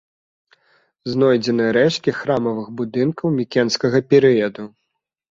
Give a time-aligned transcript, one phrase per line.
[1.15, 4.65] Знойдзены рэшткі храмавых будынкаў мікенскага перыяду.